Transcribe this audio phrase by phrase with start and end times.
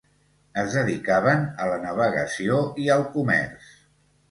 [0.61, 3.71] Es dedicaven a la navegació i al comerç.